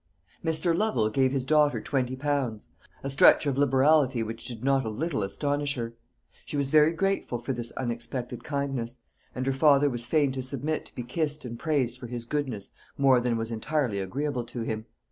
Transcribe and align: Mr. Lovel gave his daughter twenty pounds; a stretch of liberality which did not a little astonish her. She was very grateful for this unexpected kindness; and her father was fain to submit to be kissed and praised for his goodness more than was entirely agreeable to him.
Mr. 0.43 0.75
Lovel 0.75 1.11
gave 1.11 1.31
his 1.31 1.45
daughter 1.45 1.79
twenty 1.79 2.15
pounds; 2.15 2.65
a 3.03 3.09
stretch 3.11 3.45
of 3.45 3.55
liberality 3.55 4.23
which 4.23 4.45
did 4.45 4.63
not 4.63 4.83
a 4.83 4.89
little 4.89 5.21
astonish 5.21 5.75
her. 5.75 5.93
She 6.43 6.57
was 6.57 6.71
very 6.71 6.91
grateful 6.91 7.37
for 7.37 7.53
this 7.53 7.69
unexpected 7.73 8.43
kindness; 8.43 8.97
and 9.35 9.45
her 9.45 9.53
father 9.53 9.91
was 9.91 10.07
fain 10.07 10.31
to 10.31 10.41
submit 10.41 10.87
to 10.87 10.95
be 10.95 11.03
kissed 11.03 11.45
and 11.45 11.59
praised 11.59 11.99
for 11.99 12.07
his 12.07 12.25
goodness 12.25 12.71
more 12.97 13.19
than 13.21 13.37
was 13.37 13.51
entirely 13.51 13.99
agreeable 13.99 14.43
to 14.45 14.61
him. 14.61 14.87